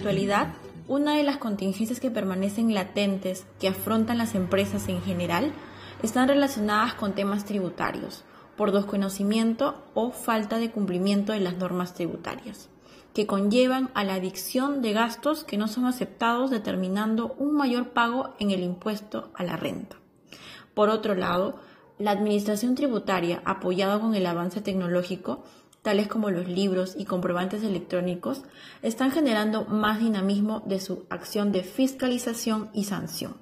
actualidad, 0.00 0.54
una 0.88 1.14
de 1.16 1.22
las 1.22 1.36
contingencias 1.36 2.00
que 2.00 2.10
permanecen 2.10 2.72
latentes 2.72 3.44
que 3.60 3.68
afrontan 3.68 4.16
las 4.16 4.34
empresas 4.34 4.88
en 4.88 5.02
general 5.02 5.52
están 6.02 6.26
relacionadas 6.26 6.94
con 6.94 7.14
temas 7.14 7.44
tributarios, 7.44 8.24
por 8.56 8.72
desconocimiento 8.72 9.84
o 9.92 10.10
falta 10.10 10.58
de 10.58 10.70
cumplimiento 10.70 11.34
de 11.34 11.40
las 11.40 11.58
normas 11.58 11.92
tributarias, 11.92 12.70
que 13.12 13.26
conllevan 13.26 13.90
a 13.92 14.02
la 14.04 14.14
adicción 14.14 14.80
de 14.80 14.94
gastos 14.94 15.44
que 15.44 15.58
no 15.58 15.68
son 15.68 15.84
aceptados 15.84 16.50
determinando 16.50 17.34
un 17.38 17.54
mayor 17.54 17.90
pago 17.90 18.30
en 18.38 18.52
el 18.52 18.62
impuesto 18.62 19.30
a 19.34 19.44
la 19.44 19.58
renta. 19.58 19.96
Por 20.72 20.88
otro 20.88 21.14
lado, 21.14 21.56
la 21.98 22.12
administración 22.12 22.74
tributaria, 22.74 23.42
apoyada 23.44 24.00
con 24.00 24.14
el 24.14 24.24
avance 24.24 24.62
tecnológico, 24.62 25.44
tales 25.82 26.08
como 26.08 26.30
los 26.30 26.48
libros 26.48 26.94
y 26.96 27.04
comprobantes 27.04 27.62
electrónicos, 27.62 28.42
están 28.82 29.10
generando 29.10 29.64
más 29.64 29.98
dinamismo 29.98 30.62
de 30.66 30.80
su 30.80 31.06
acción 31.08 31.52
de 31.52 31.62
fiscalización 31.62 32.70
y 32.72 32.84
sanción, 32.84 33.36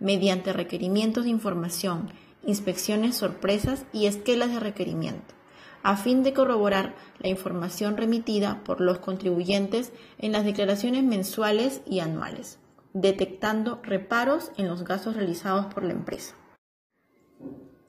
mediante 0.00 0.52
requerimientos 0.52 1.24
de 1.24 1.30
información, 1.30 2.10
inspecciones 2.44 3.16
sorpresas 3.16 3.84
y 3.92 4.06
esquelas 4.06 4.50
de 4.50 4.60
requerimiento, 4.60 5.34
a 5.82 5.96
fin 5.96 6.22
de 6.22 6.32
corroborar 6.32 6.96
la 7.18 7.28
información 7.28 7.96
remitida 7.96 8.62
por 8.64 8.80
los 8.80 8.98
contribuyentes 8.98 9.92
en 10.18 10.32
las 10.32 10.44
declaraciones 10.44 11.04
mensuales 11.04 11.82
y 11.86 12.00
anuales, 12.00 12.58
detectando 12.92 13.80
reparos 13.82 14.50
en 14.56 14.68
los 14.68 14.84
gastos 14.84 15.14
realizados 15.14 15.72
por 15.72 15.84
la 15.84 15.92
empresa. 15.92 16.34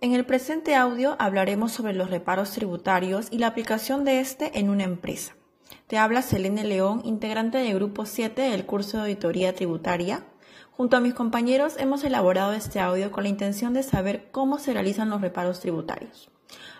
En 0.02 0.14
el 0.14 0.26
presente 0.26 0.76
audio 0.76 1.18
hablaremos 1.20 1.74
sobre 1.74 1.94
los 1.94 2.10
reparos 2.10 2.52
tributarios 2.52 3.28
y 3.32 3.40
la 3.40 3.48
aplicación 3.48 4.06
de 4.06 4.22
este 4.22 4.58
en 4.58 4.70
una 4.70 4.86
empresa. 4.86 5.36
Te 5.88 5.98
habla 5.98 6.22
Selene 6.22 6.64
León, 6.64 7.02
integrante 7.04 7.58
del 7.58 7.76
Grupo 7.76 8.06
7 8.06 8.44
del 8.44 8.66
curso 8.66 8.96
de 8.96 9.04
Auditoría 9.04 9.54
Tributaria. 9.54 10.24
Junto 10.72 10.96
a 10.96 11.02
mis 11.02 11.14
compañeros 11.14 11.76
hemos 11.78 12.06
elaborado 12.06 12.54
este 12.54 12.80
audio 12.80 13.12
con 13.12 13.24
la 13.24 13.30
intención 13.30 13.74
de 13.74 13.84
saber 13.84 14.30
cómo 14.32 14.58
se 14.58 14.72
realizan 14.72 15.10
los 15.10 15.20
reparos 15.20 15.60
tributarios. 15.60 16.30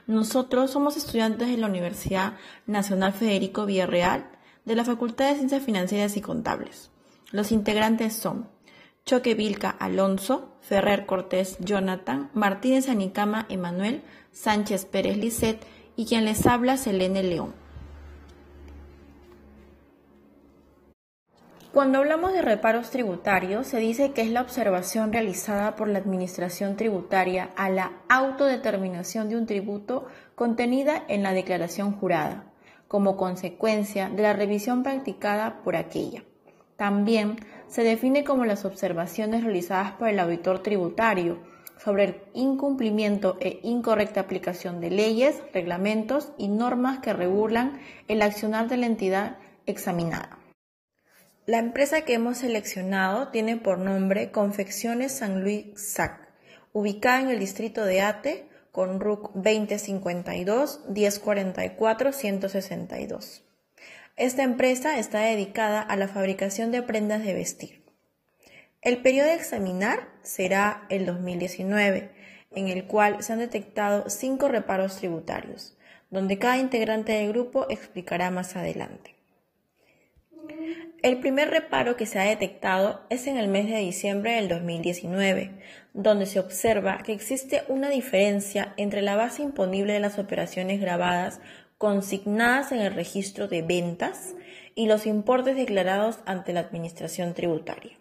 Nosotros 0.08 0.72
somos 0.72 0.96
estudiantes 0.96 1.50
de 1.50 1.58
la 1.58 1.68
Universidad 1.68 2.36
Nacional 2.68 3.12
Federico 3.12 3.66
Villarreal 3.66 4.30
de 4.64 4.76
la 4.76 4.86
Facultad 4.86 5.28
de 5.28 5.36
Ciencias 5.36 5.62
Financieras 5.64 6.16
y 6.16 6.22
Contables. 6.22 6.90
Los 7.32 7.52
integrantes 7.52 8.16
son 8.16 8.48
Choque 9.06 9.34
Vilca 9.34 9.70
Alonso, 9.70 10.56
Ferrer 10.62 11.06
Cortés 11.06 11.58
Jonathan, 11.60 12.30
Martínez 12.34 12.90
Anicama 12.90 13.46
Emanuel, 13.50 14.04
Sánchez 14.32 14.86
Pérez 14.86 15.18
Lisset 15.18 15.66
y 15.96 16.06
quien 16.06 16.26
les 16.26 16.46
habla 16.46 16.78
Selene 16.78 17.24
León. 17.24 17.54
Cuando 21.72 22.00
hablamos 22.00 22.34
de 22.34 22.42
reparos 22.42 22.90
tributarios, 22.90 23.68
se 23.68 23.78
dice 23.78 24.12
que 24.12 24.24
es 24.24 24.32
la 24.32 24.42
observación 24.42 25.14
realizada 25.14 25.76
por 25.76 25.88
la 25.88 26.00
Administración 26.00 26.76
Tributaria 26.76 27.52
a 27.56 27.70
la 27.70 27.92
autodeterminación 28.10 29.30
de 29.30 29.38
un 29.38 29.46
tributo 29.46 30.08
contenida 30.34 31.04
en 31.08 31.22
la 31.22 31.32
declaración 31.32 31.94
jurada, 31.94 32.46
como 32.88 33.18
consecuencia 33.18 34.10
de 34.10 34.24
la 34.24 34.34
revisión 34.34 34.82
practicada 34.82 35.62
por 35.64 35.76
aquella. 35.76 36.24
También 36.76 37.36
se 37.70 37.84
define 37.84 38.24
como 38.24 38.46
las 38.46 38.66
observaciones 38.66 39.44
realizadas 39.44 39.94
por 39.94 40.10
el 40.10 40.20
auditor 40.20 40.62
tributario 40.62 41.40
sobre 41.78 42.04
el 42.04 42.16
incumplimiento 42.34 43.38
e 43.40 43.60
incorrecta 43.64 44.20
aplicación 44.20 44.82
de 44.82 44.90
leyes, 44.90 45.36
reglamentos 45.54 46.34
y 46.38 46.50
normas 46.50 47.00
que 47.00 47.14
regulan 47.14 47.80
el 48.08 48.22
accionar 48.22 48.68
de 48.68 48.78
la 48.78 48.86
entidad 48.86 49.38
examinada. 49.66 50.40
La 51.46 51.58
empresa 51.58 52.02
que 52.02 52.14
hemos 52.14 52.40
seleccionado 52.40 53.30
tiene 53.30 53.58
por 53.58 53.80
nombre 53.80 54.32
Confecciones 54.32 55.14
San 55.14 55.42
Luis 55.42 55.66
SAC, 55.76 56.28
ubicada 56.74 57.22
en 57.22 57.30
el 57.30 57.40
distrito 57.40 57.86
de 57.86 58.02
Ate, 58.02 58.50
con 58.72 59.00
RUC 59.00 59.32
2052 59.34 60.82
1044 60.90 62.12
162. 62.12 63.49
Esta 64.20 64.44
empresa 64.44 65.00
está 65.00 65.22
dedicada 65.22 65.80
a 65.80 65.96
la 65.96 66.10
fabricación 66.10 66.74
de 66.74 66.82
prendas 66.82 67.24
de 67.24 67.34
vestir. 67.34 67.86
El 68.82 68.98
periodo 68.98 69.30
de 69.30 69.36
examinar 69.36 70.10
será 70.24 70.84
el 70.90 71.06
2019, 71.06 72.12
en 72.52 72.68
el 72.68 72.84
cual 72.84 73.24
se 73.24 73.32
han 73.32 73.40
detectado 73.40 74.10
cinco 74.10 74.50
reparos 74.50 74.98
tributarios, 74.98 75.78
donde 76.10 76.38
cada 76.38 76.58
integrante 76.58 77.14
del 77.14 77.30
grupo 77.30 77.66
explicará 77.70 78.30
más 78.30 78.58
adelante. 78.58 79.16
El 81.02 81.22
primer 81.22 81.50
reparo 81.50 81.96
que 81.96 82.06
se 82.06 82.20
ha 82.20 82.24
detectado 82.24 83.06
es 83.10 83.26
en 83.26 83.38
el 83.38 83.48
mes 83.48 83.68
de 83.68 83.78
diciembre 83.78 84.34
del 84.34 84.50
2019, 84.50 85.52
donde 85.94 86.26
se 86.26 86.42
observa 86.42 87.04
que 87.06 87.14
existe 87.14 87.64
una 87.70 87.90
diferencia 87.90 88.74
entre 88.76 89.02
la 89.02 89.16
base 89.16 89.44
imponible 89.44 89.94
de 89.94 90.02
las 90.02 90.20
operaciones 90.20 90.82
grabadas 90.82 91.40
consignadas 91.80 92.74
en 92.74 92.82
el 92.82 92.94
registro 92.94 93.48
de 93.48 93.64
ventas 93.64 94.36
y 94.76 94.86
los 94.86 95.08
importes 95.08 95.56
declarados 95.56 96.20
ante 96.26 96.54
la 96.54 96.60
Administración 96.60 97.34
Tributaria. 97.34 97.98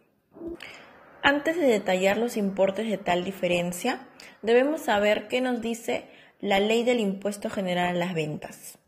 Antes 1.23 1.57
de 1.57 1.67
detallar 1.67 2.19
los 2.19 2.37
importes 2.37 2.91
de 2.91 2.99
tal 2.99 3.25
diferencia, 3.25 4.07
debemos 4.43 4.83
saber 4.83 5.29
qué 5.29 5.41
nos 5.41 5.63
dice 5.63 6.07
la 6.41 6.59
Ley 6.59 6.83
del 6.83 6.99
Impuesto 6.99 7.51
General 7.51 7.95
a 7.95 7.99
las 7.99 8.15
Ventas. 8.15 8.79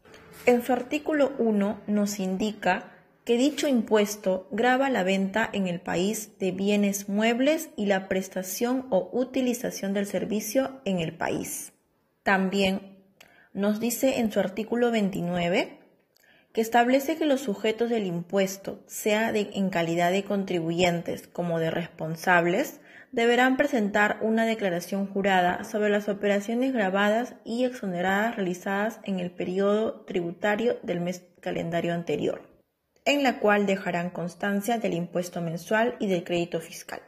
En 0.44 0.62
su 0.62 0.72
artículo 0.72 1.32
1 1.38 1.82
nos 1.86 2.18
indica 2.18 2.92
que 3.24 3.36
dicho 3.36 3.68
impuesto 3.68 4.48
grava 4.50 4.90
la 4.90 5.04
venta 5.04 5.48
en 5.52 5.68
el 5.68 5.80
país 5.80 6.36
de 6.40 6.50
bienes 6.50 7.08
muebles 7.08 7.68
y 7.76 7.86
la 7.86 8.08
prestación 8.08 8.86
o 8.90 9.08
utilización 9.12 9.92
del 9.92 10.06
servicio 10.06 10.80
en 10.84 10.98
el 10.98 11.12
país. 11.12 11.72
También 12.24 12.99
nos 13.52 13.80
dice 13.80 14.20
en 14.20 14.30
su 14.30 14.40
artículo 14.40 14.90
29 14.90 15.78
que 16.52 16.60
establece 16.60 17.16
que 17.16 17.26
los 17.26 17.40
sujetos 17.40 17.90
del 17.90 18.06
impuesto, 18.06 18.82
sea 18.86 19.32
en 19.34 19.70
calidad 19.70 20.10
de 20.10 20.24
contribuyentes 20.24 21.28
como 21.28 21.60
de 21.60 21.70
responsables, 21.70 22.80
deberán 23.12 23.56
presentar 23.56 24.18
una 24.20 24.44
declaración 24.46 25.06
jurada 25.06 25.64
sobre 25.64 25.90
las 25.90 26.08
operaciones 26.08 26.72
grabadas 26.72 27.34
y 27.44 27.64
exoneradas 27.64 28.36
realizadas 28.36 29.00
en 29.04 29.20
el 29.20 29.30
periodo 29.30 30.00
tributario 30.02 30.78
del 30.82 31.00
mes 31.00 31.24
calendario 31.40 31.94
anterior, 31.94 32.42
en 33.04 33.22
la 33.22 33.38
cual 33.38 33.66
dejarán 33.66 34.10
constancia 34.10 34.78
del 34.78 34.94
impuesto 34.94 35.40
mensual 35.40 35.96
y 35.98 36.08
del 36.08 36.24
crédito 36.24 36.60
fiscal. 36.60 37.00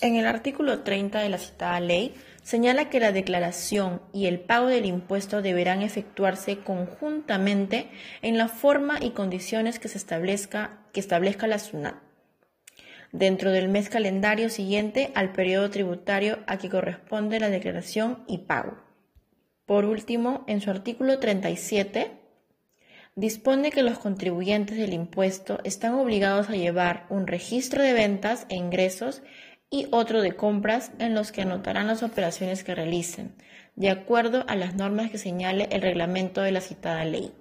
En 0.00 0.16
el 0.16 0.26
artículo 0.26 0.80
30 0.80 1.20
de 1.20 1.28
la 1.28 1.38
citada 1.38 1.80
ley 1.80 2.14
señala 2.42 2.88
que 2.88 3.00
la 3.00 3.12
declaración 3.12 4.00
y 4.12 4.26
el 4.26 4.40
pago 4.40 4.66
del 4.66 4.86
impuesto 4.86 5.42
deberán 5.42 5.82
efectuarse 5.82 6.58
conjuntamente 6.58 7.88
en 8.22 8.38
la 8.38 8.48
forma 8.48 8.98
y 9.00 9.10
condiciones 9.10 9.78
que 9.78 9.88
se 9.88 9.98
establezca, 9.98 10.78
que 10.92 11.00
establezca 11.00 11.46
la 11.46 11.58
SUNAT 11.58 12.08
dentro 13.12 13.50
del 13.52 13.68
mes 13.68 13.88
calendario 13.88 14.50
siguiente 14.50 15.12
al 15.14 15.32
periodo 15.32 15.70
tributario 15.70 16.38
a 16.46 16.58
que 16.58 16.68
corresponde 16.68 17.40
la 17.40 17.48
declaración 17.48 18.24
y 18.26 18.38
pago. 18.38 18.78
Por 19.66 19.84
último, 19.84 20.44
en 20.46 20.60
su 20.60 20.70
artículo 20.70 21.18
37, 21.18 22.12
dispone 23.16 23.70
que 23.70 23.82
los 23.82 23.98
contribuyentes 23.98 24.78
del 24.78 24.92
impuesto 24.92 25.58
están 25.64 25.94
obligados 25.94 26.48
a 26.48 26.56
llevar 26.56 27.06
un 27.10 27.26
registro 27.26 27.82
de 27.82 27.92
ventas 27.92 28.46
e 28.48 28.56
ingresos 28.56 29.22
y 29.70 29.86
otro 29.90 30.22
de 30.22 30.34
compras 30.34 30.92
en 30.98 31.14
los 31.14 31.32
que 31.32 31.42
anotarán 31.42 31.86
las 31.86 32.02
operaciones 32.02 32.64
que 32.64 32.74
realicen, 32.74 33.34
de 33.76 33.90
acuerdo 33.90 34.44
a 34.48 34.56
las 34.56 34.74
normas 34.74 35.10
que 35.10 35.18
señale 35.18 35.68
el 35.70 35.82
reglamento 35.82 36.40
de 36.40 36.52
la 36.52 36.60
citada 36.60 37.04
ley. 37.04 37.32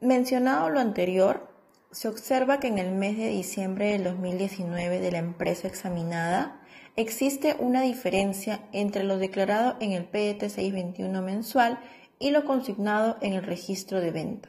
Mencionado 0.00 0.70
lo 0.70 0.80
anterior, 0.80 1.48
se 1.90 2.08
observa 2.08 2.60
que 2.60 2.68
en 2.68 2.78
el 2.78 2.92
mes 2.92 3.16
de 3.16 3.28
diciembre 3.28 3.92
del 3.92 4.04
2019 4.04 5.00
de 5.00 5.10
la 5.10 5.18
empresa 5.18 5.68
examinada 5.68 6.60
existe 6.96 7.56
una 7.58 7.82
diferencia 7.82 8.60
entre 8.72 9.04
lo 9.04 9.18
declarado 9.18 9.76
en 9.80 9.92
el 9.92 10.04
PET 10.04 10.40
621 10.40 11.22
mensual 11.22 11.78
y 12.18 12.30
lo 12.30 12.44
consignado 12.44 13.16
en 13.20 13.32
el 13.32 13.42
registro 13.42 14.00
de 14.00 14.10
venta. 14.10 14.48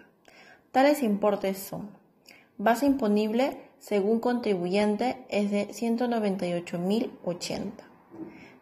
Tales 0.72 1.02
importes 1.02 1.58
son 1.58 1.92
base 2.58 2.86
imponible 2.86 3.69
según 3.80 4.20
contribuyente 4.20 5.26
es 5.30 5.52
de 5.52 5.70
198.080. 5.70 7.72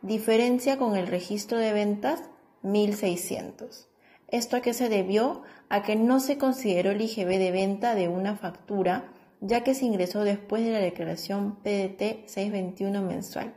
Diferencia 0.02 0.78
con 0.78 0.96
el 0.96 1.08
registro 1.08 1.58
de 1.58 1.74
ventas 1.74 2.24
1.600. 2.64 3.88
¿Esto 4.28 4.58
a 4.58 4.62
qué 4.62 4.74
se 4.74 4.90
debió? 4.90 5.42
A 5.70 5.84
que 5.84 5.96
no 5.96 6.20
se 6.20 6.38
consideró 6.38 6.92
el 6.92 7.02
IGB 7.02 7.38
de 7.38 7.52
venta 7.52 7.96
de 7.96 8.08
una 8.08 8.36
factura, 8.36 9.12
ya 9.42 9.64
que 9.64 9.74
se 9.74 9.86
ingresó 9.86 10.24
después 10.24 10.64
de 10.64 10.72
la 10.72 10.80
declaración 10.80 11.56
PDT 11.58 12.28
621 12.28 13.02
mensual, 13.02 13.54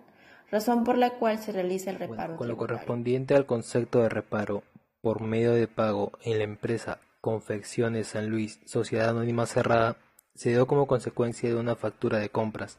razón 0.51 0.85
por 0.85 0.99
la 0.99 1.11
cual 1.11 1.39
se 1.39 1.53
realiza 1.53 1.91
el 1.91 1.99
reparo. 1.99 2.37
con 2.37 2.49
lo 2.49 2.57
correspondiente 2.57 3.35
al 3.35 3.47
concepto 3.47 4.01
de 4.01 4.09
reparo 4.09 4.63
por 5.01 5.23
medio 5.23 5.53
de 5.53 5.69
pago 5.69 6.13
en 6.23 6.39
la 6.39 6.45
empresa 6.45 6.99
Confecciones 7.21 8.09
San 8.09 8.31
Luis, 8.31 8.61
Sociedad 8.65 9.11
Anónima 9.11 9.47
Cerrada, 9.47 9.97
se 10.41 10.49
dio 10.49 10.67
como 10.67 10.87
consecuencia 10.87 11.51
de 11.51 11.55
una 11.55 11.77
factura 11.77 12.17
de 12.19 12.31
compras, 12.31 12.79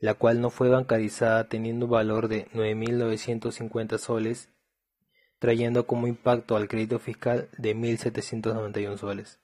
la 0.00 0.14
cual 0.14 0.40
no 0.40 0.50
fue 0.50 0.68
bancarizada 0.68 1.48
teniendo 1.48 1.86
un 1.86 1.92
valor 1.92 2.26
de 2.26 2.48
9.950 2.48 3.98
soles, 3.98 4.48
trayendo 5.38 5.86
como 5.86 6.08
impacto 6.08 6.56
al 6.56 6.66
crédito 6.66 6.98
fiscal 6.98 7.50
de 7.56 7.76
1.791 7.76 8.98
soles, 8.98 9.38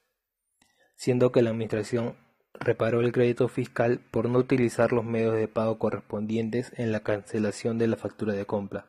siendo 0.96 1.30
que 1.30 1.42
la 1.42 1.50
Administración 1.50 2.16
reparó 2.54 3.02
el 3.02 3.12
crédito 3.12 3.46
fiscal 3.46 4.00
por 4.10 4.28
no 4.28 4.40
utilizar 4.40 4.90
los 4.90 5.04
medios 5.04 5.36
de 5.36 5.46
pago 5.46 5.78
correspondientes 5.78 6.72
en 6.76 6.90
la 6.90 7.04
cancelación 7.04 7.78
de 7.78 7.86
la 7.86 7.96
factura 7.96 8.32
de 8.32 8.46
compra, 8.46 8.88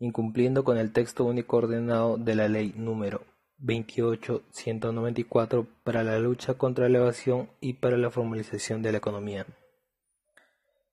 incumpliendo 0.00 0.64
con 0.64 0.76
el 0.76 0.92
texto 0.92 1.24
único 1.24 1.58
ordenado 1.58 2.16
de 2.16 2.34
la 2.34 2.48
Ley 2.48 2.74
número 2.74 3.22
28.194 3.60 5.66
para 5.84 6.02
la 6.02 6.18
lucha 6.18 6.54
contra 6.54 6.88
la 6.88 6.98
evasión 6.98 7.50
y 7.60 7.74
para 7.74 7.96
la 7.96 8.10
formalización 8.10 8.82
de 8.82 8.92
la 8.92 8.98
economía. 8.98 9.46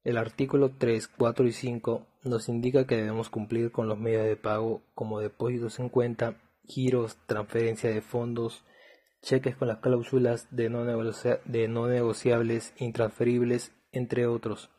El 0.03 0.17
artículo 0.17 0.71
3, 0.77 1.07
4 1.07 1.47
y 1.47 1.51
5 1.51 2.07
nos 2.23 2.49
indica 2.49 2.87
que 2.87 2.97
debemos 2.97 3.29
cumplir 3.29 3.71
con 3.71 3.87
los 3.87 3.99
medios 3.99 4.25
de 4.25 4.35
pago 4.35 4.81
como 4.95 5.19
depósitos 5.19 5.79
en 5.79 5.89
cuenta, 5.89 6.41
giros, 6.65 7.17
transferencia 7.27 7.89
de 7.89 8.01
fondos, 8.01 8.63
cheques 9.21 9.55
con 9.55 9.67
las 9.67 9.77
cláusulas 9.77 10.47
de 10.49 10.69
no, 10.69 10.85
de 10.85 11.67
no 11.67 11.87
negociables, 11.87 12.73
intransferibles, 12.77 13.73
entre 13.91 14.25
otros, 14.25 14.71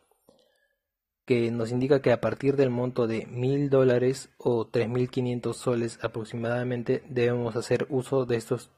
que 1.25 1.51
nos 1.51 1.71
indica 1.71 2.01
que 2.01 2.11
a 2.11 2.21
partir 2.21 2.55
del 2.55 2.69
monto 2.69 3.07
de 3.07 3.25
mil 3.27 3.69
dólares 3.69 4.29
o 4.37 4.69
3.500 4.69 5.53
soles 5.53 5.99
aproximadamente 6.03 7.03
debemos 7.09 7.55
hacer 7.55 7.87
uso 7.89 8.25
de 8.25 8.35
estos 8.35 8.69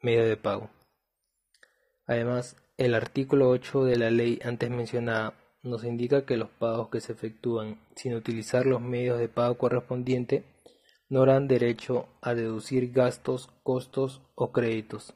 medios 0.00 0.26
de 0.26 0.36
pago. 0.36 0.70
Además, 2.06 2.56
el 2.76 2.94
artículo 2.94 3.48
8 3.48 3.84
de 3.84 3.96
la 3.96 4.10
ley 4.10 4.38
antes 4.44 4.70
mencionada 4.70 5.34
nos 5.62 5.84
indica 5.84 6.24
que 6.24 6.36
los 6.36 6.48
pagos 6.48 6.88
que 6.88 7.00
se 7.00 7.12
efectúan 7.12 7.80
sin 7.96 8.14
utilizar 8.14 8.64
los 8.64 8.80
medios 8.80 9.18
de 9.18 9.28
pago 9.28 9.58
correspondiente 9.58 10.44
no 11.08 11.22
harán 11.22 11.48
derecho 11.48 12.06
a 12.20 12.34
deducir 12.34 12.92
gastos, 12.92 13.50
costos 13.62 14.22
o 14.34 14.52
créditos. 14.52 15.14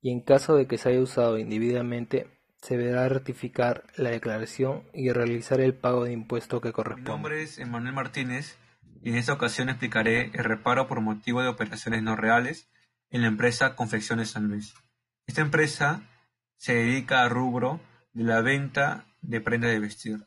Y 0.00 0.10
en 0.10 0.20
caso 0.20 0.54
de 0.54 0.66
que 0.66 0.78
se 0.78 0.90
haya 0.90 1.00
usado 1.00 1.38
indebidamente, 1.38 2.35
se 2.62 2.76
deberá 2.76 3.08
ratificar 3.08 3.84
la 3.96 4.10
declaración 4.10 4.82
y 4.92 5.10
realizar 5.12 5.60
el 5.60 5.74
pago 5.74 6.04
de 6.04 6.12
impuesto 6.12 6.60
que 6.60 6.72
corresponde. 6.72 7.10
Mi 7.10 7.14
nombre 7.14 7.42
es 7.42 7.58
Emanuel 7.58 7.94
Martínez 7.94 8.56
y 9.02 9.10
en 9.10 9.16
esta 9.16 9.32
ocasión 9.32 9.68
explicaré 9.68 10.30
el 10.34 10.44
reparo 10.44 10.88
por 10.88 11.00
motivo 11.00 11.42
de 11.42 11.48
operaciones 11.48 12.02
no 12.02 12.16
reales 12.16 12.68
en 13.10 13.22
la 13.22 13.28
empresa 13.28 13.76
Confecciones 13.76 14.30
San 14.30 14.48
Luis. 14.48 14.74
Esta 15.26 15.42
empresa 15.42 16.02
se 16.56 16.74
dedica 16.74 17.22
a 17.22 17.28
rubro 17.28 17.80
de 18.12 18.24
la 18.24 18.40
venta 18.40 19.04
de 19.20 19.40
prenda 19.40 19.68
de 19.68 19.78
vestir. 19.78 20.26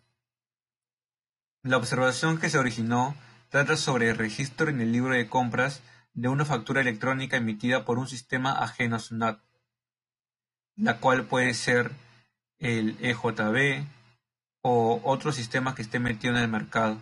La 1.64 1.78
observación 1.78 2.38
que 2.38 2.50
se 2.50 2.58
originó 2.58 3.16
trata 3.50 3.76
sobre 3.76 4.10
el 4.10 4.18
registro 4.18 4.70
en 4.70 4.80
el 4.80 4.92
libro 4.92 5.14
de 5.14 5.28
compras 5.28 5.82
de 6.14 6.28
una 6.28 6.46
factura 6.46 6.82
electrónica 6.82 7.38
emitida 7.38 7.86
por 7.86 7.98
un 7.98 8.08
sistema 8.08 8.54
ajeno 8.54 8.96
a 8.96 9.00
SUNAT, 9.00 9.42
la 10.76 11.00
cual 11.00 11.26
puede 11.26 11.54
ser 11.54 11.92
el 12.60 12.98
EJB 13.02 13.86
o 14.62 15.02
otro 15.04 15.32
sistema 15.32 15.76
que 15.76 15.82
esté 15.82 16.00
metido 16.00 16.36
en 16.36 16.42
el 16.42 16.50
mercado. 16.50 17.02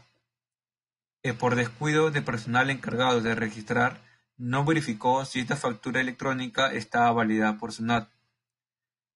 Eh, 1.23 1.33
por 1.33 1.55
descuido 1.55 2.11
de 2.11 2.21
personal 2.21 2.69
encargado 2.69 3.21
de 3.21 3.35
registrar, 3.35 4.01
no 4.37 4.63
verificó 4.63 5.25
si 5.25 5.39
esta 5.39 5.55
factura 5.55 5.99
electrónica 5.99 6.71
estaba 6.71 7.11
validada 7.11 7.57
por 7.57 7.73
SUNAT. 7.73 8.09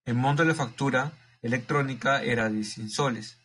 El 0.04 0.16
monto 0.16 0.42
de 0.42 0.50
la 0.50 0.56
factura 0.56 1.14
electrónica 1.44 2.24
era 2.24 2.50
de 2.50 2.64
100 2.64 2.90
soles 2.90 3.38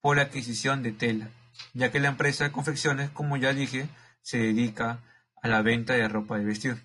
por 0.00 0.18
adquisición 0.18 0.82
de 0.82 0.92
tela, 0.92 1.30
ya 1.72 1.90
que 1.90 2.00
la 2.00 2.08
empresa 2.08 2.44
de 2.44 2.52
confecciones, 2.52 3.10
como 3.10 3.36
ya 3.36 3.52
dije, 3.52 3.88
se 4.22 4.38
dedica 4.38 5.00
a 5.42 5.48
la 5.48 5.62
venta 5.62 5.94
de 5.94 6.08
ropa 6.08 6.38
de 6.38 6.44
vestir. 6.44 6.82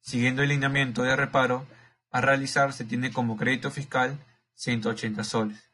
Siguiendo 0.00 0.42
el 0.42 0.48
lineamiento 0.48 1.02
de 1.02 1.16
reparo, 1.16 1.66
a 2.10 2.20
realizar 2.20 2.72
se 2.72 2.84
tiene 2.84 3.12
como 3.12 3.36
crédito 3.36 3.70
fiscal 3.70 4.18
180 4.54 5.24
soles, 5.24 5.70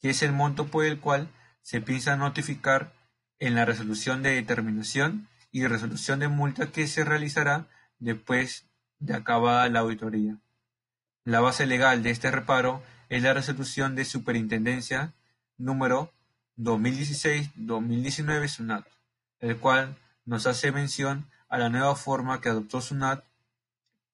que 0.00 0.10
es 0.10 0.22
el 0.22 0.32
monto 0.32 0.66
por 0.66 0.84
el 0.84 1.00
cual 1.00 1.28
se 1.62 1.80
piensa 1.80 2.16
notificar 2.16 2.92
en 3.38 3.54
la 3.54 3.64
resolución 3.64 4.22
de 4.22 4.34
determinación 4.34 5.28
y 5.50 5.66
resolución 5.66 6.20
de 6.20 6.28
multa 6.28 6.70
que 6.70 6.86
se 6.86 7.04
realizará 7.04 7.66
después 7.98 8.66
de 8.98 9.14
acabada 9.14 9.68
la 9.68 9.80
auditoría. 9.80 10.38
La 11.24 11.40
base 11.40 11.66
legal 11.66 12.02
de 12.02 12.10
este 12.10 12.30
reparo 12.30 12.82
es 13.08 13.22
la 13.22 13.34
resolución 13.34 13.94
de 13.94 14.04
superintendencia 14.04 15.14
número 15.56 16.12
2016-2019 16.58 18.48
SUNAT, 18.48 18.86
el 19.40 19.56
cual 19.58 19.96
nos 20.24 20.46
hace 20.46 20.72
mención 20.72 21.30
a 21.48 21.58
la 21.58 21.68
nueva 21.68 21.96
forma 21.96 22.40
que 22.40 22.48
adoptó 22.48 22.80
SUNAT 22.80 23.24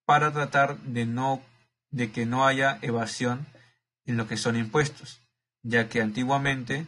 para 0.05 0.33
tratar 0.33 0.79
de, 0.81 1.07
no, 1.07 1.41
de 1.95 2.11
que 2.11 2.27
no 2.27 2.45
haya 2.45 2.79
evasión 2.83 3.47
en 4.05 4.17
lo 4.17 4.27
que 4.27 4.37
son 4.37 4.57
impuestos, 4.57 5.21
ya 5.63 5.89
que 5.89 6.03
antiguamente 6.03 6.87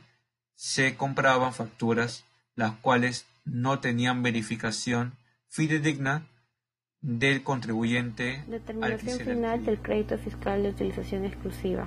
se 0.57 0.97
compraban 0.97 1.55
facturas 1.55 2.25
las 2.57 2.73
cuales 2.73 3.25
no 3.45 3.79
tenían 3.79 4.25
verificación 4.25 5.13
fidedigna 5.49 6.27
del 7.03 7.45
contribuyente. 7.45 8.43
Determinación 8.49 9.21
final 9.21 9.65
del 9.65 9.79
crédito 9.79 10.19
fiscal 10.19 10.65
de 10.65 10.71
utilización 10.71 11.25
exclusiva. 11.25 11.87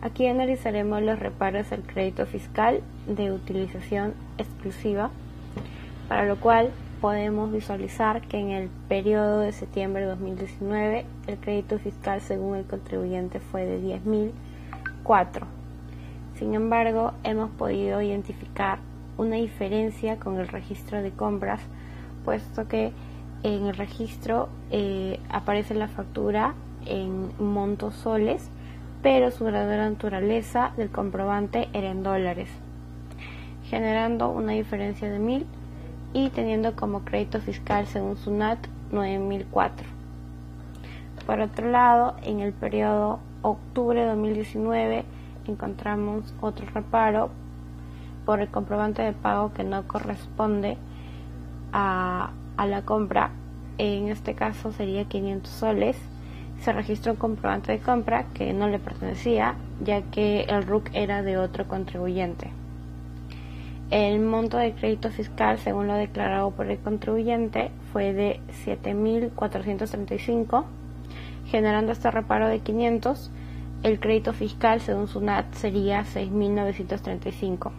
Aquí 0.00 0.26
analizaremos 0.26 1.02
los 1.02 1.18
reparos 1.18 1.70
del 1.70 1.82
crédito 1.82 2.24
fiscal 2.26 2.82
de 3.08 3.32
utilización 3.32 4.14
exclusiva, 4.38 5.10
para 6.08 6.24
lo 6.24 6.38
cual 6.38 6.70
podemos 7.02 7.50
visualizar 7.50 8.22
que 8.28 8.38
en 8.38 8.50
el 8.50 8.68
periodo 8.88 9.40
de 9.40 9.50
septiembre 9.50 10.02
de 10.02 10.08
2019 10.10 11.04
el 11.26 11.36
crédito 11.36 11.80
fiscal 11.80 12.20
según 12.20 12.56
el 12.56 12.64
contribuyente 12.64 13.40
fue 13.40 13.66
de 13.66 13.82
10.004. 13.82 15.42
Sin 16.36 16.54
embargo, 16.54 17.12
hemos 17.24 17.50
podido 17.50 18.00
identificar 18.00 18.78
una 19.18 19.34
diferencia 19.34 20.20
con 20.20 20.38
el 20.38 20.46
registro 20.46 21.02
de 21.02 21.10
compras, 21.10 21.60
puesto 22.24 22.68
que 22.68 22.92
en 23.42 23.66
el 23.66 23.76
registro 23.76 24.48
eh, 24.70 25.18
aparece 25.28 25.74
la 25.74 25.88
factura 25.88 26.54
en 26.86 27.32
montos 27.40 27.96
soles, 27.96 28.48
pero 29.02 29.32
su 29.32 29.44
verdadera 29.44 29.90
naturaleza 29.90 30.70
del 30.76 30.90
comprobante 30.90 31.68
era 31.72 31.90
en 31.90 32.04
dólares, 32.04 32.48
generando 33.64 34.30
una 34.30 34.52
diferencia 34.52 35.10
de 35.10 35.18
mil 35.18 35.46
y 36.12 36.30
teniendo 36.30 36.74
como 36.76 37.04
crédito 37.04 37.40
fiscal 37.40 37.86
según 37.86 38.16
SUNAT 38.16 38.58
9004. 38.90 39.86
Por 41.26 41.40
otro 41.40 41.70
lado, 41.70 42.16
en 42.22 42.40
el 42.40 42.52
periodo 42.52 43.20
octubre 43.42 44.00
de 44.00 44.06
2019 44.06 45.04
encontramos 45.46 46.34
otro 46.40 46.66
reparo 46.72 47.30
por 48.24 48.40
el 48.40 48.48
comprobante 48.48 49.02
de 49.02 49.12
pago 49.12 49.52
que 49.52 49.64
no 49.64 49.86
corresponde 49.88 50.76
a 51.72 52.30
a 52.56 52.66
la 52.66 52.82
compra, 52.82 53.30
en 53.78 54.08
este 54.08 54.34
caso 54.34 54.72
sería 54.72 55.04
500 55.04 55.50
soles, 55.50 55.96
se 56.60 56.72
registró 56.72 57.12
un 57.12 57.18
comprobante 57.18 57.72
de 57.72 57.80
compra 57.80 58.26
que 58.34 58.52
no 58.52 58.68
le 58.68 58.78
pertenecía, 58.78 59.56
ya 59.82 60.02
que 60.02 60.42
el 60.42 60.62
RUC 60.62 60.90
era 60.92 61.22
de 61.22 61.38
otro 61.38 61.66
contribuyente. 61.66 62.50
El 63.92 64.18
monto 64.20 64.56
de 64.56 64.72
crédito 64.72 65.10
fiscal, 65.10 65.58
según 65.58 65.86
lo 65.86 65.92
declarado 65.92 66.50
por 66.52 66.70
el 66.70 66.78
contribuyente, 66.78 67.70
fue 67.92 68.14
de 68.14 68.40
7.435, 68.64 70.64
generando 71.44 71.92
este 71.92 72.10
reparo 72.10 72.48
de 72.48 72.60
500. 72.60 73.30
El 73.82 74.00
crédito 74.00 74.32
fiscal, 74.32 74.80
según 74.80 75.08
SUNAT, 75.08 75.52
sería 75.52 76.04
6.935. 76.04 77.70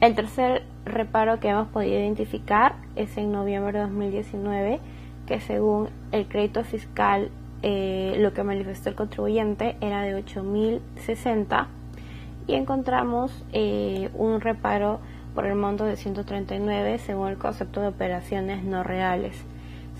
El 0.00 0.16
tercer 0.16 0.64
reparo 0.84 1.38
que 1.38 1.50
hemos 1.50 1.68
podido 1.68 2.00
identificar 2.00 2.74
es 2.96 3.16
en 3.16 3.30
noviembre 3.30 3.78
de 3.78 3.84
2019, 3.84 4.80
que 5.28 5.38
según 5.38 5.90
el 6.10 6.26
crédito 6.26 6.64
fiscal, 6.64 7.30
eh, 7.62 8.16
lo 8.18 8.34
que 8.34 8.42
manifestó 8.42 8.88
el 8.88 8.96
contribuyente 8.96 9.76
era 9.80 10.02
de 10.02 10.16
8.060 10.16 11.68
y 12.46 12.54
encontramos 12.54 13.32
eh, 13.52 14.10
un 14.14 14.40
reparo 14.40 15.00
por 15.34 15.46
el 15.46 15.56
monto 15.56 15.84
de 15.84 15.96
139 15.96 16.98
según 16.98 17.28
el 17.28 17.38
concepto 17.38 17.80
de 17.80 17.88
operaciones 17.88 18.62
no 18.64 18.82
reales. 18.82 19.36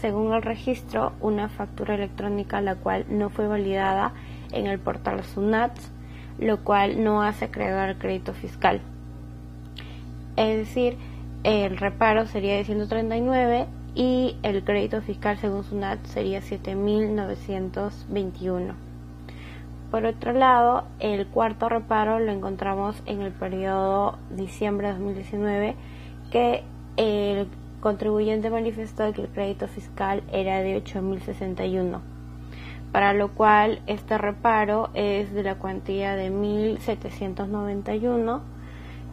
Según 0.00 0.34
el 0.34 0.42
registro, 0.42 1.12
una 1.20 1.48
factura 1.48 1.94
electrónica 1.94 2.60
la 2.60 2.74
cual 2.76 3.06
no 3.08 3.30
fue 3.30 3.48
validada 3.48 4.12
en 4.52 4.66
el 4.66 4.78
portal 4.78 5.24
SUNAT, 5.24 5.72
lo 6.38 6.58
cual 6.58 7.02
no 7.02 7.22
hace 7.22 7.46
al 7.46 7.98
crédito 7.98 8.34
fiscal. 8.34 8.82
Es 10.36 10.58
decir, 10.58 10.98
el 11.44 11.76
reparo 11.76 12.26
sería 12.26 12.56
de 12.56 12.64
139 12.64 13.66
y 13.94 14.36
el 14.42 14.64
crédito 14.64 15.00
fiscal 15.02 15.38
según 15.38 15.62
SUNAT 15.64 16.04
sería 16.06 16.40
7.921. 16.40 18.83
Por 19.94 20.06
otro 20.06 20.32
lado, 20.32 20.82
el 20.98 21.28
cuarto 21.28 21.68
reparo 21.68 22.18
lo 22.18 22.32
encontramos 22.32 23.00
en 23.06 23.22
el 23.22 23.30
periodo 23.30 24.18
diciembre 24.28 24.88
de 24.88 24.94
2019 24.94 25.76
que 26.32 26.64
el 26.96 27.46
contribuyente 27.78 28.50
manifestó 28.50 29.12
que 29.12 29.22
el 29.22 29.28
crédito 29.28 29.68
fiscal 29.68 30.24
era 30.32 30.62
de 30.62 30.82
8.061, 30.82 32.00
para 32.90 33.14
lo 33.14 33.34
cual 33.34 33.82
este 33.86 34.18
reparo 34.18 34.90
es 34.94 35.32
de 35.32 35.44
la 35.44 35.54
cuantía 35.54 36.16
de 36.16 36.32
1.791. 36.32 38.40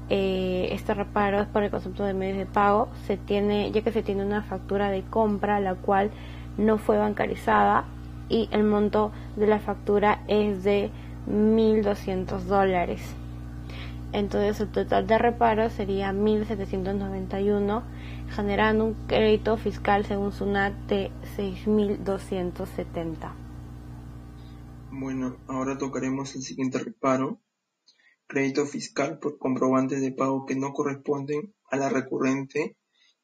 Eh, 0.09 0.69
este 0.71 0.95
reparo 0.95 1.41
es 1.41 1.47
por 1.47 1.61
el 1.61 1.69
concepto 1.69 2.05
de 2.05 2.15
medios 2.15 2.39
de 2.39 2.47
pago, 2.47 2.89
se 3.05 3.17
tiene, 3.17 3.69
ya 3.69 3.83
que 3.83 3.91
se 3.91 4.01
tiene 4.01 4.25
una 4.25 4.41
factura 4.41 4.89
de 4.89 5.03
compra 5.03 5.59
la 5.59 5.75
cual 5.75 6.09
no 6.57 6.79
fue 6.79 6.97
bancarizada 6.97 7.85
y 8.31 8.47
el 8.51 8.63
monto 8.63 9.11
de 9.35 9.45
la 9.45 9.59
factura 9.59 10.23
es 10.27 10.63
de 10.63 10.89
1.200 11.27 12.39
dólares. 12.43 13.01
Entonces 14.13 14.59
el 14.61 14.69
total 14.69 15.05
de 15.05 15.17
reparo 15.17 15.69
sería 15.69 16.11
1.791, 16.13 17.83
generando 18.29 18.85
un 18.85 18.93
crédito 19.07 19.57
fiscal 19.57 20.05
según 20.05 20.31
SUNAT 20.31 20.73
de 20.87 21.11
6.270. 21.37 23.33
Bueno, 24.91 25.37
ahora 25.47 25.77
tocaremos 25.77 26.35
el 26.35 26.41
siguiente 26.41 26.79
reparo. 26.79 27.39
Crédito 28.27 28.65
fiscal 28.65 29.19
por 29.19 29.37
comprobantes 29.37 30.01
de 30.01 30.11
pago 30.11 30.45
que 30.45 30.55
no 30.55 30.71
corresponden 30.71 31.53
a 31.69 31.75
la 31.75 31.89
recurrente 31.89 32.77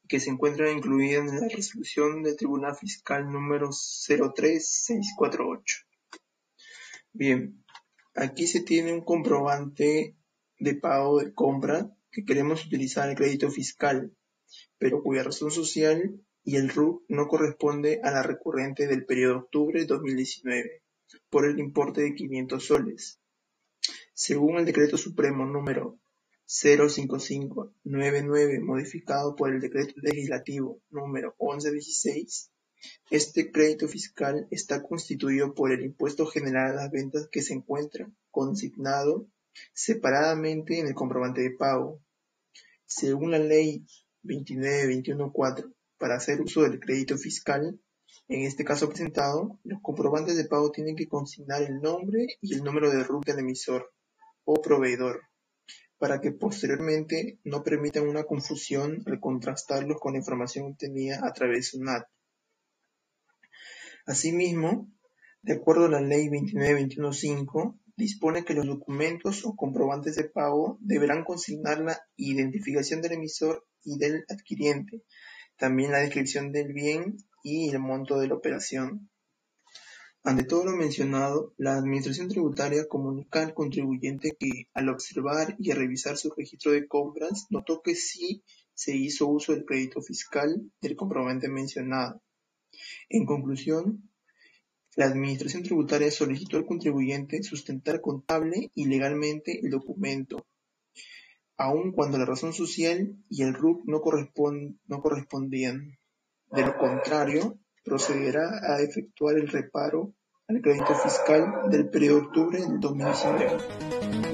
que 0.08 0.20
se 0.20 0.30
encuentran 0.30 0.78
incluidas 0.78 1.32
en 1.32 1.42
la 1.42 1.48
resolución 1.48 2.24
del 2.24 2.38
Tribunal 2.38 2.76
Fiscal 2.76 3.32
número 3.32 3.70
03648. 3.70 5.86
Bien, 7.14 7.64
aquí 8.16 8.48
se 8.48 8.62
tiene 8.62 8.94
un 8.94 9.02
comprobante 9.02 10.16
de 10.60 10.76
pago 10.76 11.20
de 11.20 11.34
compra 11.34 11.92
que 12.12 12.26
queremos 12.26 12.66
utilizar 12.66 13.10
el 13.10 13.16
crédito 13.16 13.52
fiscal, 13.52 14.16
pero 14.78 15.04
cuya 15.04 15.24
razón 15.24 15.52
social 15.52 16.20
y 16.44 16.56
el 16.56 16.70
RUC 16.70 17.04
no 17.10 17.28
corresponde 17.28 18.00
a 18.04 18.12
la 18.12 18.24
recurrente 18.24 18.88
del 18.88 19.06
periodo 19.06 19.34
de 19.34 19.40
octubre 19.40 19.80
de 19.82 19.86
2019 19.86 20.84
por 21.30 21.46
el 21.46 21.60
importe 21.60 22.02
de 22.02 22.16
500 22.16 22.66
soles. 22.66 23.20
Según 24.14 24.58
el 24.58 24.66
Decreto 24.66 24.98
Supremo 24.98 25.46
número 25.46 26.00
05599 26.48 28.62
modificado 28.62 29.36
por 29.36 29.54
el 29.54 29.60
Decreto 29.60 29.94
Legislativo 29.98 30.82
número 30.90 31.36
1116, 31.40 32.52
este 33.12 33.52
crédito 33.52 33.88
fiscal 33.88 34.48
está 34.50 34.82
constituido 34.82 35.54
por 35.54 35.74
el 35.74 35.84
impuesto 35.84 36.26
general 36.26 36.72
a 36.72 36.84
las 36.84 36.92
ventas 36.92 37.28
que 37.30 37.42
se 37.42 37.54
encuentra 37.54 38.10
consignado 38.32 39.28
separadamente 39.74 40.80
en 40.80 40.88
el 40.88 40.94
comprobante 40.94 41.42
de 41.42 41.52
pago. 41.52 42.02
Según 42.86 43.32
la 43.32 43.40
Ley 43.40 43.86
29.21.4, 44.24 45.74
para 45.98 46.16
hacer 46.16 46.42
uso 46.42 46.62
del 46.62 46.80
crédito 46.80 47.18
fiscal, 47.18 47.80
en 48.30 48.42
este 48.44 48.64
caso 48.64 48.88
presentado, 48.88 49.60
los 49.64 49.82
comprobantes 49.82 50.38
de 50.38 50.46
pago 50.46 50.72
tienen 50.72 50.96
que 50.96 51.08
consignar 51.08 51.64
el 51.64 51.82
nombre 51.82 52.38
y 52.40 52.54
el 52.54 52.64
número 52.64 52.90
de 52.90 53.04
RUT 53.04 53.26
del 53.26 53.40
emisor 53.40 53.92
o 54.46 54.62
proveedor, 54.62 55.24
para 55.98 56.22
que 56.22 56.32
posteriormente 56.32 57.40
no 57.44 57.64
permitan 57.64 58.08
una 58.08 58.24
confusión 58.24 59.04
al 59.06 59.20
contrastarlos 59.20 60.00
con 60.00 60.14
la 60.14 60.20
información 60.20 60.72
obtenida 60.72 61.22
a 61.24 61.34
través 61.34 61.58
de 61.58 61.64
SUNAT. 61.64 62.08
Asimismo, 64.06 64.92
de 65.42 65.54
acuerdo 65.54 65.86
a 65.86 65.90
la 65.90 66.02
Ley 66.02 66.28
29.21.5, 66.28 67.80
dispone 67.98 68.46
que 68.46 68.54
los 68.54 68.68
documentos 68.68 69.44
o 69.46 69.56
comprobantes 69.56 70.16
de 70.16 70.26
pago 70.30 70.78
deberán 70.82 71.24
consignar 71.24 71.80
la 71.80 72.00
identificación 72.16 73.02
del 73.02 73.14
emisor 73.14 73.66
y 73.84 73.98
del 73.98 74.24
adquiriente, 74.30 75.04
también 75.58 75.92
la 75.92 76.00
descripción 76.00 76.52
del 76.52 76.74
bien 76.74 77.18
y 77.44 77.70
el 77.70 77.80
monto 77.80 78.20
de 78.20 78.28
la 78.28 78.36
operación. 78.36 79.10
Ante 80.28 80.44
todo 80.44 80.66
lo 80.66 80.76
mencionado, 80.76 81.54
la 81.56 81.78
Administración 81.78 82.28
Tributaria 82.28 82.86
comunica 82.90 83.42
al 83.42 83.54
contribuyente 83.54 84.36
que, 84.38 84.68
al 84.74 84.90
observar 84.90 85.56
y 85.58 85.72
revisar 85.72 86.18
su 86.18 86.34
registro 86.36 86.74
de 86.74 86.86
compras, 86.86 87.46
notó 87.50 87.82
que 87.82 87.96
sí 87.96 88.44
se 88.74 88.94
hizo 88.94 89.28
uso 89.28 89.54
del 89.54 89.64
crédito 89.64 90.02
fiscal 90.02 90.70
del 90.82 90.98
comprobante 90.98 91.48
mencionado. 91.48 92.22
En 93.08 93.26
conclusión, 93.26 94.12
la 94.98 95.06
Administración 95.06 95.64
Tributaria 95.64 96.12
solicitó 96.12 96.58
al 96.58 96.66
contribuyente 96.66 97.42
sustentar 97.42 98.02
contable 98.02 98.70
y 98.76 98.88
legalmente 98.88 99.62
el 99.64 99.70
documento, 99.70 100.46
aun 101.56 101.94
cuando 101.94 102.18
la 102.18 102.26
razón 102.26 102.52
social 102.52 103.16
y 103.30 103.44
el 103.44 103.54
RUC 103.54 103.86
no, 103.86 104.02
no 104.88 105.02
correspondían. 105.02 105.98
De 106.52 106.66
lo 106.66 106.78
contrario, 106.78 107.58
procederá 107.88 108.60
a 108.62 108.82
efectuar 108.82 109.38
el 109.38 109.48
reparo 109.48 110.14
al 110.48 110.62
crédito 110.62 110.94
fiscal 110.96 111.70
del 111.70 111.90
periodo 111.90 112.20
de 112.20 112.26
octubre 112.28 112.60
del 112.60 112.80
2019. 112.80 114.27